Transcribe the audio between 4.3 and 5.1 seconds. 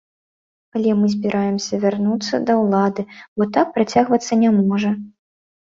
не можа.